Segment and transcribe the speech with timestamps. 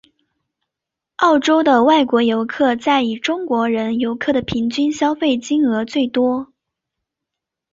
[1.17, 6.51] 澳洲的外国游客在以中国人游客的平均消费金额最多。